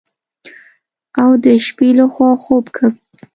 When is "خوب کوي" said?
2.43-2.91